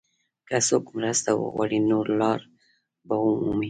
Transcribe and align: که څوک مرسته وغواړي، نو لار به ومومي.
که 0.47 0.57
څوک 0.67 0.85
مرسته 0.97 1.29
وغواړي، 1.35 1.79
نو 1.89 1.97
لار 2.19 2.39
به 3.07 3.15
ومومي. 3.19 3.53